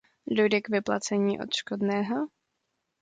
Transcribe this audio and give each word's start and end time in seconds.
Dojde 0.29 0.61
k 0.61 0.69
vyplacení 0.69 1.39
odškodného? 1.41 2.27